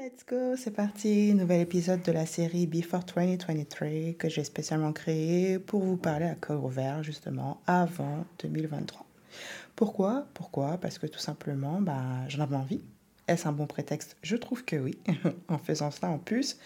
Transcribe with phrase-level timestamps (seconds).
[0.00, 1.34] let's go, c'est parti.
[1.34, 6.34] Nouvel épisode de la série Before 2023 que j'ai spécialement créé pour vous parler à
[6.34, 9.04] cœur ouvert justement avant 2023.
[9.76, 10.26] Pourquoi?
[10.32, 10.78] Pourquoi?
[10.78, 12.80] Parce que tout simplement, bah, j'en avais envie.
[13.28, 14.16] Est-ce un bon prétexte?
[14.22, 14.96] Je trouve que oui.
[15.48, 16.58] en faisant cela en plus,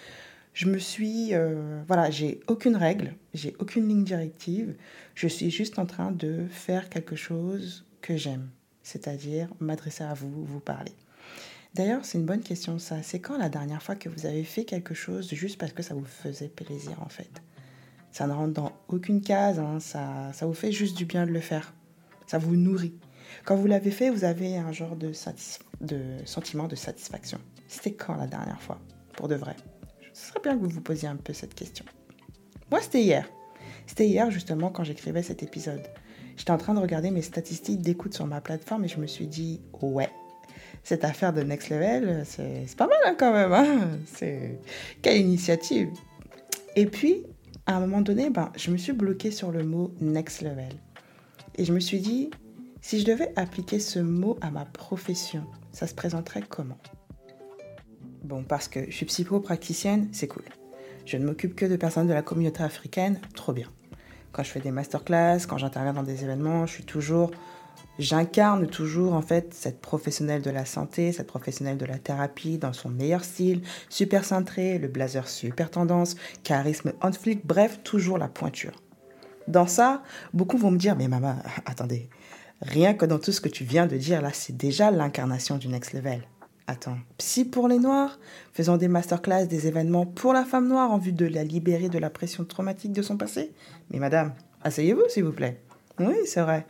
[0.52, 4.76] je me suis, euh, voilà, j'ai aucune règle, j'ai aucune ligne directive.
[5.16, 8.48] Je suis juste en train de faire quelque chose que j'aime,
[8.84, 10.92] c'est-à-dire m'adresser à vous, vous parler.
[11.74, 13.02] D'ailleurs, c'est une bonne question ça.
[13.02, 15.94] C'est quand la dernière fois que vous avez fait quelque chose juste parce que ça
[15.94, 17.42] vous faisait plaisir en fait?
[18.12, 19.80] Ça ne rentre dans aucune case, hein.
[19.80, 21.74] ça, ça vous fait juste du bien de le faire.
[22.28, 22.94] Ça vous nourrit.
[23.44, 25.10] Quand vous l'avez fait, vous avez un genre de,
[25.80, 27.38] de sentiment de satisfaction.
[27.66, 28.78] C'était quand la dernière fois
[29.14, 29.56] Pour de vrai?
[30.12, 31.84] Ce serait bien que vous vous posiez un peu cette question.
[32.70, 33.28] Moi, c'était hier.
[33.86, 35.82] C'était hier justement quand j'écrivais cet épisode.
[36.36, 39.26] J'étais en train de regarder mes statistiques d'écoute sur ma plateforme et je me suis
[39.26, 40.10] dit, ouais,
[40.82, 43.52] cette affaire de Next Level, c'est pas mal hein, quand même.
[43.52, 44.58] Hein c'est
[45.02, 45.90] quelle initiative.
[46.76, 47.24] Et puis,
[47.66, 50.72] à un moment donné, ben, je me suis bloquée sur le mot Next Level.
[51.56, 52.30] Et je me suis dit,
[52.80, 56.78] si je devais appliquer ce mot à ma profession, ça se présenterait comment?
[58.24, 60.44] Bon, parce que je suis psycho-praticienne, c'est cool.
[61.06, 63.68] Je ne m'occupe que de personnes de la communauté africaine, trop bien.
[64.32, 67.30] Quand je fais des masterclass, quand j'interviens dans des événements, je suis toujours
[67.98, 72.72] J'incarne toujours en fait cette professionnelle de la santé, cette professionnelle de la thérapie dans
[72.72, 78.26] son meilleur style, super cintré, le blazer super tendance, charisme on flic, bref, toujours la
[78.26, 78.72] pointure.
[79.46, 81.36] Dans ça, beaucoup vont me dire mais maman,
[81.66, 82.08] attendez,
[82.62, 85.68] rien que dans tout ce que tu viens de dire là, c'est déjà l'incarnation du
[85.68, 86.22] next level.
[86.66, 88.18] Attends, psy pour les noirs,
[88.52, 91.98] faisant des masterclass, des événements pour la femme noire en vue de la libérer de
[91.98, 93.52] la pression traumatique de son passé
[93.90, 95.60] Mais madame, asseyez-vous s'il vous plaît.
[96.00, 96.66] Oui, c'est vrai.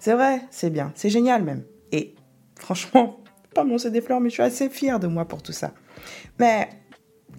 [0.00, 1.62] C'est vrai, c'est bien, c'est génial même.
[1.92, 2.14] Et
[2.58, 3.20] franchement,
[3.54, 5.74] pas mon des fleurs, mais je suis assez fière de moi pour tout ça.
[6.38, 6.70] Mais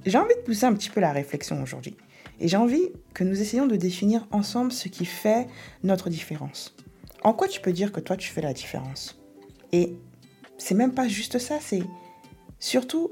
[0.06, 1.98] j'ai envie de pousser un petit peu la réflexion aujourd'hui.
[2.40, 5.48] Et j'ai envie que nous essayions de définir ensemble ce qui fait
[5.84, 6.76] notre différence.
[7.24, 9.20] En quoi tu peux dire que toi tu fais la différence?
[9.72, 9.96] Et
[10.60, 11.84] c'est même pas juste ça, c'est
[12.60, 13.12] surtout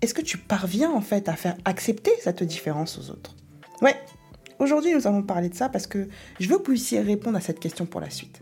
[0.00, 3.36] est-ce que tu parviens en fait à faire accepter cette différence aux autres?
[3.80, 3.96] Ouais,
[4.58, 6.08] aujourd'hui nous allons parler de ça parce que
[6.40, 8.40] je veux que vous puissiez répondre à cette question pour la suite.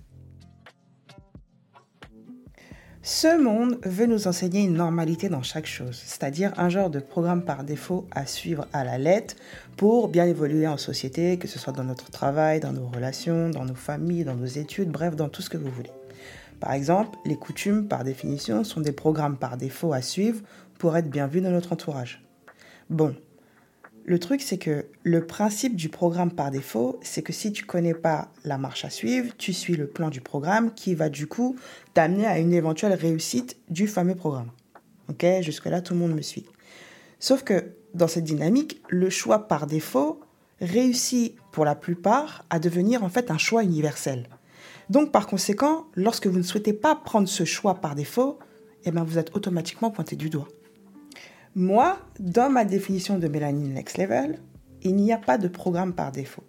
[3.09, 7.45] Ce monde veut nous enseigner une normalité dans chaque chose, c'est-à-dire un genre de programme
[7.45, 9.37] par défaut à suivre à la lettre
[9.77, 13.65] pour bien évoluer en société, que ce soit dans notre travail, dans nos relations, dans
[13.65, 15.93] nos familles, dans nos études, bref, dans tout ce que vous voulez.
[16.59, 20.41] Par exemple, les coutumes, par définition, sont des programmes par défaut à suivre
[20.77, 22.25] pour être bien vus dans notre entourage.
[22.91, 23.15] Bon,
[24.09, 27.93] le truc, c'est que le principe du programme par défaut, c'est que si tu connais
[27.93, 31.57] pas la marche à suivre, tu suis le plan du programme qui va du coup
[31.93, 34.53] t'amener à une éventuelle réussite du fameux programme.
[35.09, 36.47] Ok, jusque-là, tout le monde me suit.
[37.19, 40.21] Sauf que dans cette dynamique, le choix par défaut
[40.61, 44.29] réussit pour la plupart à devenir en fait un choix universel.
[44.89, 48.39] Donc par conséquent, lorsque vous ne souhaitez pas prendre ce choix par défaut,
[48.85, 50.47] eh bien, vous êtes automatiquement pointé du doigt.
[51.59, 54.39] Moi, dans ma définition de Mélanie Next Level,
[54.83, 56.45] il n'y a pas de programme par défaut.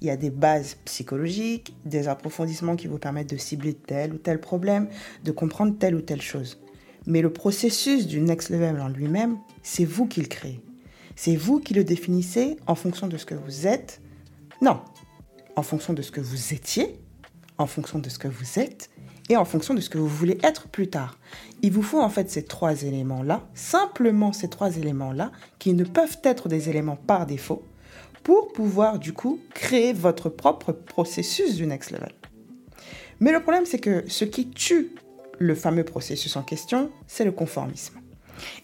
[0.00, 4.16] Il y a des bases psychologiques, des approfondissements qui vous permettent de cibler tel ou
[4.16, 4.88] tel problème,
[5.22, 6.58] de comprendre telle ou telle chose.
[7.04, 10.62] Mais le processus du Next Level en lui-même, c'est vous qui le créez.
[11.14, 14.00] C'est vous qui le définissez en fonction de ce que vous êtes.
[14.62, 14.80] Non,
[15.56, 16.98] en fonction de ce que vous étiez,
[17.58, 18.88] en fonction de ce que vous êtes
[19.28, 21.18] et en fonction de ce que vous voulez être plus tard.
[21.62, 26.18] Il vous faut en fait ces trois éléments-là, simplement ces trois éléments-là, qui ne peuvent
[26.24, 27.62] être des éléments par défaut,
[28.22, 32.12] pour pouvoir du coup créer votre propre processus du next level.
[33.20, 34.92] Mais le problème, c'est que ce qui tue
[35.38, 37.98] le fameux processus en question, c'est le conformisme.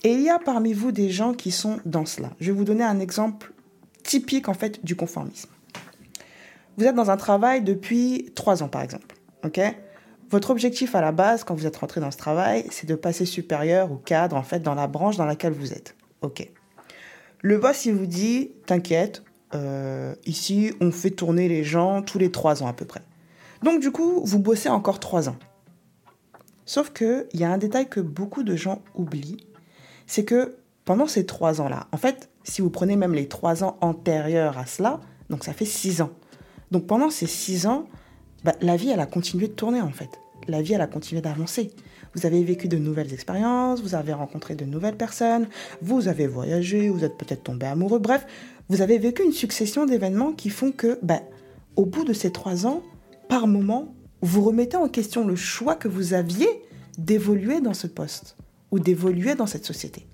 [0.05, 2.31] Et il y a parmi vous des gens qui sont dans cela.
[2.41, 3.53] Je vais vous donner un exemple
[4.03, 5.51] typique en fait du conformisme.
[6.77, 9.61] Vous êtes dans un travail depuis trois ans par exemple, ok?
[10.35, 13.25] Votre objectif à la base, quand vous êtes rentré dans ce travail, c'est de passer
[13.25, 15.95] supérieur ou cadre, en fait, dans la branche dans laquelle vous êtes.
[16.23, 16.51] OK.
[17.41, 19.23] Le boss, il vous dit, t'inquiète,
[19.55, 23.03] euh, ici, on fait tourner les gens tous les trois ans à peu près.
[23.63, 25.37] Donc, du coup, vous bossez encore trois ans.
[26.67, 29.47] Sauf qu'il y a un détail que beaucoup de gens oublient,
[30.09, 33.77] c'est que pendant ces trois ans-là, en fait, si vous prenez même les trois ans
[33.81, 35.01] antérieurs à cela,
[35.31, 36.11] donc ça fait six ans.
[36.73, 37.87] Donc pendant ces six ans,
[38.43, 40.11] bah, la vie, elle a continué de tourner en fait.
[40.49, 41.71] La vie, elle a continué d'avancer.
[42.15, 45.49] Vous avez vécu de nouvelles expériences, vous avez rencontré de nouvelles personnes,
[45.83, 47.99] vous avez voyagé, vous êtes peut-être tombé amoureux.
[47.99, 48.27] Bref,
[48.69, 51.23] vous avez vécu une succession d'événements qui font que, bah,
[51.77, 52.83] au bout de ces trois ans,
[53.29, 56.49] par moment, vous remettez en question le choix que vous aviez
[56.99, 58.37] d'évoluer dans ce poste
[58.71, 60.07] ou d'évoluer dans cette société.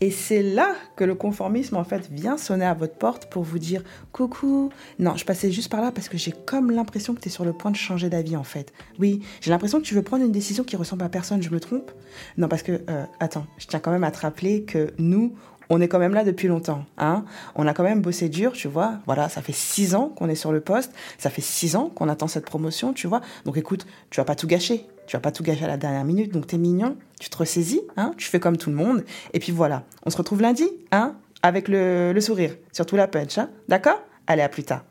[0.00, 3.58] Et c'est là que le conformisme, en fait, vient sonner à votre porte pour vous
[3.58, 3.82] dire
[4.12, 7.30] Coucou, non, je passais juste par là parce que j'ai comme l'impression que tu es
[7.30, 8.72] sur le point de changer d'avis, en fait.
[8.98, 11.60] Oui, j'ai l'impression que tu veux prendre une décision qui ressemble à personne, je me
[11.60, 11.90] trompe?
[12.36, 15.34] Non, parce que, euh, attends, je tiens quand même à te rappeler que nous,
[15.70, 16.84] on est quand même là depuis longtemps.
[16.98, 18.98] Hein on a quand même bossé dur, tu vois.
[19.06, 20.92] Voilà, ça fait six ans qu'on est sur le poste.
[21.18, 23.20] Ça fait six ans qu'on attend cette promotion, tu vois.
[23.44, 24.86] Donc écoute, tu vas pas tout gâcher.
[25.06, 26.32] Tu vas pas tout gâcher à la dernière minute.
[26.32, 29.04] Donc t'es mignon, tu te ressaisis, hein tu fais comme tout le monde.
[29.32, 33.50] Et puis voilà, on se retrouve lundi, hein avec le, sourire, surtout la punch, hein
[33.68, 34.02] D'accord?
[34.26, 34.84] Allez, à plus tard.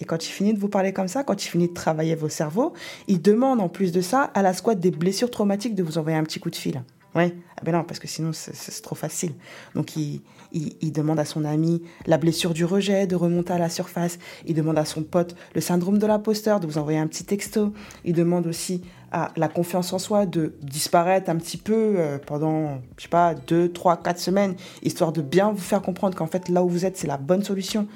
[0.00, 2.28] Et quand il finit de vous parler comme ça, quand il finit de travailler vos
[2.28, 2.72] cerveaux,
[3.06, 6.16] il demande en plus de ça à la squad des blessures traumatiques de vous envoyer
[6.16, 6.82] un petit coup de fil.
[7.14, 9.32] Ouais, ah ben non, parce que sinon c'est trop facile.
[9.74, 10.20] Donc il,
[10.52, 14.18] il, demande à son ami la blessure du rejet, de remonter à la surface.
[14.46, 17.72] Il demande à son pote le syndrome de l'imposteur, de vous envoyer un petit texto.
[18.04, 18.82] Il demande aussi
[19.12, 23.34] à la confiance en soi de disparaître un petit peu euh, pendant, je sais pas,
[23.34, 26.84] deux, trois, quatre semaines, histoire de bien vous faire comprendre qu'en fait là où vous
[26.84, 27.86] êtes, c'est la bonne solution.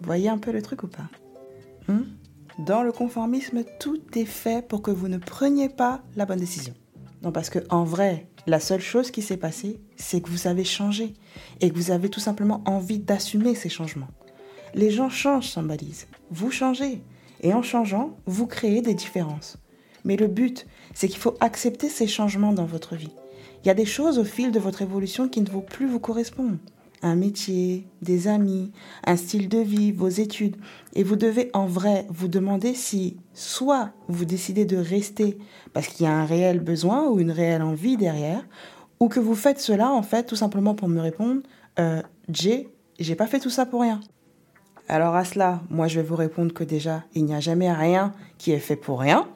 [0.00, 1.08] Vous voyez un peu le truc ou pas?
[1.88, 2.02] Hmm?
[2.58, 6.74] Dans le conformisme, tout est fait pour que vous ne preniez pas la bonne décision.
[7.22, 10.64] Non, parce que en vrai, la seule chose qui s'est passée, c'est que vous avez
[10.64, 11.14] changé
[11.60, 14.08] et que vous avez tout simplement envie d'assumer ces changements.
[14.74, 16.06] Les gens changent sans balise.
[16.30, 17.02] Vous changez.
[17.42, 19.58] Et en changeant, vous créez des différences.
[20.04, 23.14] Mais le but, c'est qu'il faut accepter ces changements dans votre vie.
[23.62, 26.00] Il y a des choses au fil de votre évolution qui ne vont plus vous
[26.00, 26.56] correspondre
[27.02, 28.72] un métier, des amis,
[29.06, 30.56] un style de vie, vos études.
[30.94, 35.38] Et vous devez en vrai vous demander si soit vous décidez de rester
[35.72, 38.44] parce qu'il y a un réel besoin ou une réelle envie derrière,
[38.98, 41.40] ou que vous faites cela en fait tout simplement pour me répondre
[41.78, 42.68] euh, j'ai
[42.98, 44.00] j'ai pas fait tout ça pour rien.
[44.88, 48.12] Alors à cela, moi je vais vous répondre que déjà il n'y a jamais rien
[48.36, 49.26] qui est fait pour rien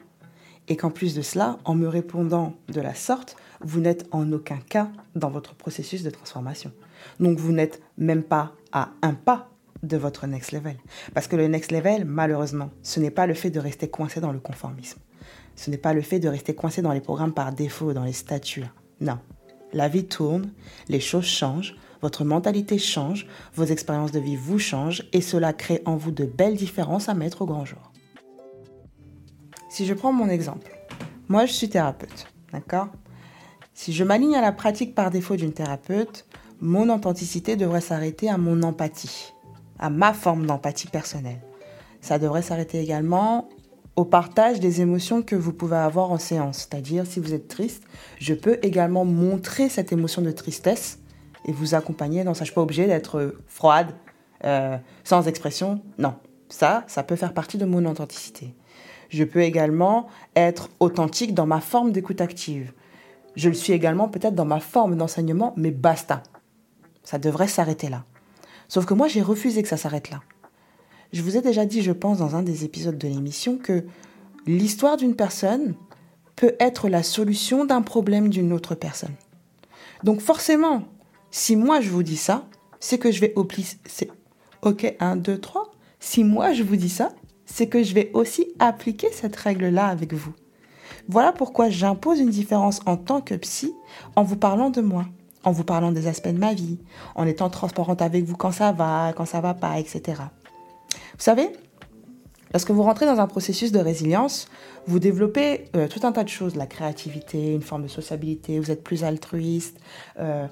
[0.67, 4.57] et qu'en plus de cela, en me répondant de la sorte, vous n'êtes en aucun
[4.57, 6.71] cas dans votre processus de transformation.
[7.19, 9.49] Donc vous n'êtes même pas à un pas
[9.83, 10.77] de votre next level.
[11.13, 14.31] Parce que le next level, malheureusement, ce n'est pas le fait de rester coincé dans
[14.31, 14.99] le conformisme.
[15.55, 18.13] Ce n'est pas le fait de rester coincé dans les programmes par défaut, dans les
[18.13, 18.65] statuts.
[18.99, 19.19] Non.
[19.73, 20.51] La vie tourne,
[20.89, 25.81] les choses changent, votre mentalité change, vos expériences de vie vous changent et cela crée
[25.85, 27.91] en vous de belles différences à mettre au grand jour.
[29.75, 30.71] Si je prends mon exemple,
[31.27, 32.87] moi je suis thérapeute, d'accord?
[33.73, 36.25] Si je m'aligne à la pratique par défaut d'une thérapeute,
[36.61, 39.33] mon authenticité devrait s'arrêter à mon empathie,
[39.77, 41.41] à ma forme d'empathie personnelle.
[41.99, 43.49] Ça devrait s'arrêter également
[43.97, 46.59] au partage des émotions que vous pouvez avoir en séance.
[46.59, 47.83] C'est-à-dire, si vous êtes triste,
[48.17, 50.99] je peux également montrer cette émotion de tristesse
[51.43, 52.37] et vous accompagner dans ça.
[52.37, 53.91] Je ne suis pas obligée d'être froide,
[54.45, 55.81] euh, sans expression.
[55.97, 56.15] Non,
[56.47, 58.55] ça, ça peut faire partie de mon authenticité.
[59.15, 62.73] Je peux également être authentique dans ma forme d'écoute active.
[63.37, 66.21] Je le suis également peut-être dans ma forme d'enseignement, mais basta.
[67.05, 68.03] Ça devrait s'arrêter là.
[68.67, 70.21] Sauf que moi, j'ai refusé que ça s'arrête là.
[71.13, 73.85] Je vous ai déjà dit, je pense, dans un des épisodes de l'émission, que
[74.47, 75.75] l'histoire d'une personne
[76.35, 79.15] peut être la solution d'un problème d'une autre personne.
[80.03, 80.83] Donc forcément,
[81.31, 82.49] si moi je vous dis ça,
[82.81, 83.33] c'est que je vais
[83.85, 84.09] c'est
[84.61, 85.71] OK, 1, 2, 3.
[86.01, 87.13] Si moi je vous dis ça,
[87.45, 90.33] c'est que je vais aussi appliquer cette règle-là avec vous.
[91.07, 93.73] Voilà pourquoi j'impose une différence en tant que psy
[94.15, 95.05] en vous parlant de moi
[95.45, 96.79] en vous parlant des aspects de ma vie,
[97.13, 100.21] en étant transparente avec vous quand ça va, quand ça va pas, etc.
[100.91, 101.49] Vous savez,
[102.51, 104.47] lorsque vous rentrez dans un processus de résilience,
[104.87, 108.71] vous développez euh, tout un tas de choses, la créativité, une forme de sociabilité, vous
[108.71, 109.79] êtes plus altruiste,
[110.19, 110.47] euh,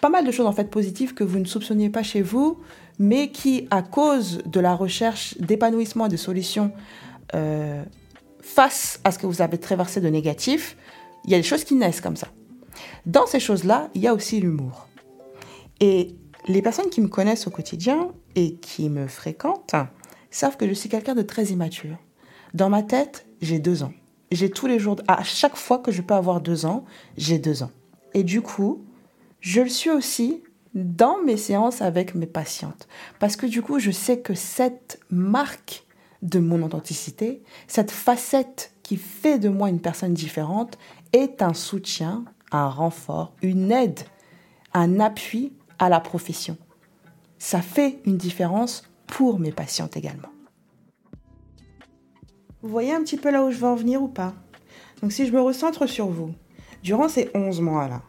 [0.00, 2.58] pas mal de choses en fait positives que vous ne soupçonniez pas chez vous,
[2.98, 6.72] mais qui, à cause de la recherche d'épanouissement et de solutions
[7.34, 7.82] euh,
[8.40, 10.76] face à ce que vous avez traversé de négatif,
[11.24, 12.28] il y a des choses qui naissent comme ça.
[13.04, 14.88] Dans ces choses-là, il y a aussi l'humour.
[15.80, 16.14] Et
[16.48, 19.74] les personnes qui me connaissent au quotidien et qui me fréquentent
[20.30, 21.96] savent que je suis quelqu'un de très immature.
[22.54, 23.92] Dans ma tête, j'ai deux ans.
[24.30, 26.84] J'ai tous les jours, à chaque fois que je peux avoir deux ans,
[27.16, 27.70] j'ai deux ans.
[28.14, 28.84] Et du coup,
[29.46, 30.42] je le suis aussi
[30.74, 32.88] dans mes séances avec mes patientes.
[33.20, 35.84] Parce que du coup, je sais que cette marque
[36.20, 40.78] de mon authenticité, cette facette qui fait de moi une personne différente,
[41.12, 44.00] est un soutien un renfort, une aide,
[44.74, 46.56] un appui à la profession.
[47.38, 50.30] Ça fait une différence pour mes patientes également.
[52.62, 54.34] Vous voyez un petit peu là où je veux en venir ou pas?
[55.02, 56.34] Donc si je me recentre sur vous,
[56.82, 58.02] durant ces 11 mois-là,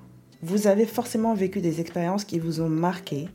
[0.44, 3.28] vous avez forcément vécu des expériences qui vous ont marqué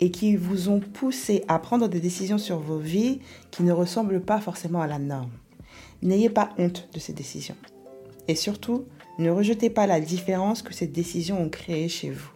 [0.00, 3.20] et qui vous ont poussé à prendre des décisions sur vos vies
[3.50, 5.30] qui ne ressemblent pas forcément à la norme.
[6.02, 7.56] N'ayez pas honte de ces décisions.
[8.28, 8.84] Et surtout,
[9.18, 12.28] Ne rejetez pas la différence que ces décisions ont créée chez vous.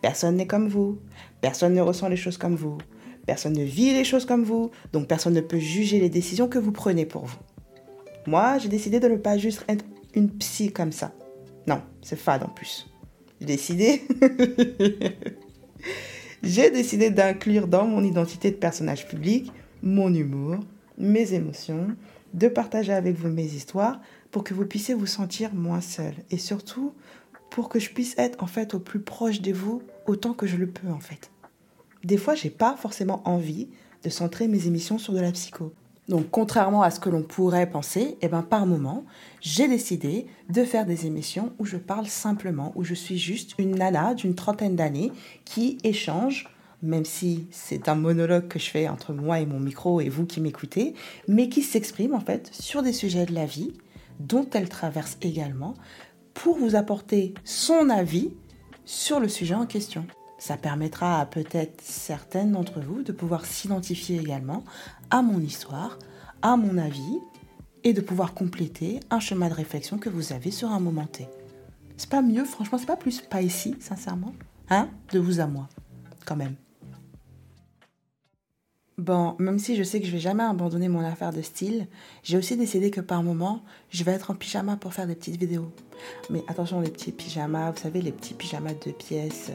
[0.00, 1.00] Personne n'est comme vous,
[1.40, 2.78] personne ne ressent les choses comme vous,
[3.26, 6.58] personne ne vit les choses comme vous, donc personne ne peut juger les décisions que
[6.58, 7.38] vous prenez pour vous.
[8.28, 9.84] Moi, j'ai décidé de ne pas juste être
[10.14, 11.12] une psy comme ça.
[11.66, 12.86] Non, c'est fade en plus.
[13.44, 14.02] Décidé.
[16.42, 19.52] j'ai décidé d'inclure dans mon identité de personnage public
[19.84, 20.56] mon humour,
[20.96, 21.88] mes émotions,
[22.32, 26.38] de partager avec vous mes histoires pour que vous puissiez vous sentir moins seul et
[26.38, 26.94] surtout
[27.50, 30.56] pour que je puisse être en fait au plus proche de vous autant que je
[30.56, 31.30] le peux en fait.
[32.02, 33.68] Des fois, j'ai pas forcément envie
[34.02, 35.72] de centrer mes émissions sur de la psycho.
[36.08, 39.04] Donc, contrairement à ce que l'on pourrait penser, eh ben, par moment,
[39.40, 43.76] j'ai décidé de faire des émissions où je parle simplement, où je suis juste une
[43.76, 45.12] nana d'une trentaine d'années
[45.44, 46.50] qui échange,
[46.82, 50.26] même si c'est un monologue que je fais entre moi et mon micro et vous
[50.26, 50.94] qui m'écoutez,
[51.26, 53.72] mais qui s'exprime en fait sur des sujets de la vie,
[54.20, 55.74] dont elle traverse également
[56.34, 58.30] pour vous apporter son avis
[58.84, 60.06] sur le sujet en question.
[60.44, 64.62] Ça permettra à peut-être certaines d'entre vous de pouvoir s'identifier également
[65.08, 65.98] à mon histoire,
[66.42, 67.18] à mon avis,
[67.82, 71.26] et de pouvoir compléter un chemin de réflexion que vous avez sur un moment T.
[71.96, 74.34] C'est pas mieux, franchement, c'est pas plus pas ici, sincèrement,
[74.68, 75.66] hein, de vous à moi,
[76.26, 76.56] quand même.
[78.98, 81.88] Bon, même si je sais que je vais jamais abandonner mon affaire de style,
[82.22, 85.36] j'ai aussi décidé que par moment, je vais être en pyjama pour faire des petites
[85.36, 85.72] vidéos.
[86.30, 89.50] Mais attention, les petits pyjamas, vous savez, les petits pyjamas de pièces,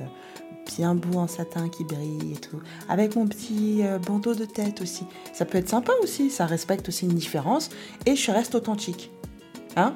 [0.69, 2.61] euh, bien beaux en satin qui brillent et tout.
[2.87, 5.05] Avec mon petit euh, bandeau de tête aussi.
[5.33, 7.69] Ça peut être sympa aussi, ça respecte aussi une différence
[8.05, 9.11] et je reste authentique.
[9.75, 9.95] Hein?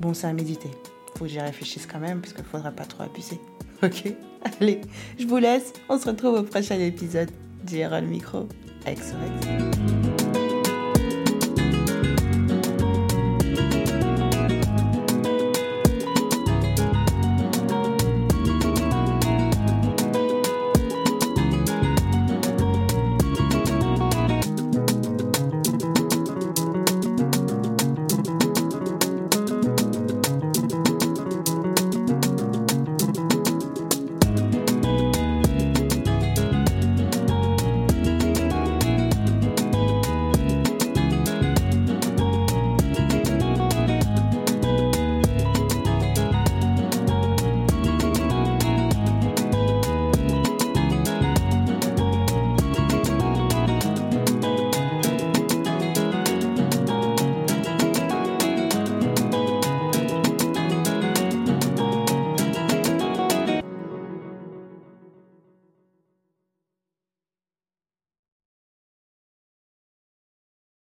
[0.00, 0.70] Bon, c'est à méditer.
[1.16, 3.40] Faut que j'y réfléchisse quand même, parce qu'il faudrait pas trop abuser.
[3.82, 4.14] Ok?
[4.58, 4.80] Allez,
[5.18, 5.74] je vous laisse.
[5.90, 7.30] On se retrouve au prochain épisode.
[7.68, 8.48] J'ai le micro.
[8.86, 9.95] Excellent.